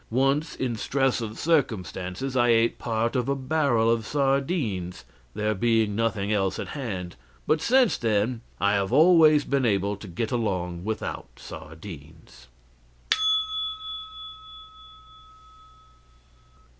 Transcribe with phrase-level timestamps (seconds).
[0.09, 5.95] Once, in stress of circumstances, I ate part of a barrel of sardines, there being
[5.95, 10.83] nothing else at hand, but since then I have always been able to get along
[10.85, 12.47] without sardines.